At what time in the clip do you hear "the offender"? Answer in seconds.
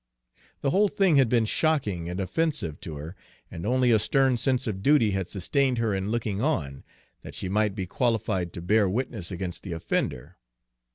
9.61-10.37